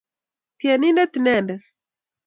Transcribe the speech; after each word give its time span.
Tienindet 0.59 1.17
inenedet 1.19 1.61